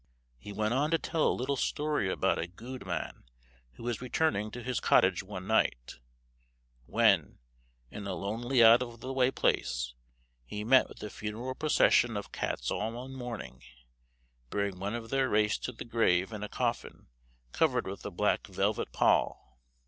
[0.39, 3.23] He went on to tell a little story about a gude man
[3.73, 5.99] who was returning to his cottage one night,
[6.87, 7.37] when,
[7.91, 9.93] in a lonely out of the way place,
[10.43, 13.61] he met with a funeral procession of cats all in mourning,
[14.49, 17.05] bearing one of their race to the grave in a coffin
[17.51, 19.59] covered with a black velvet pall.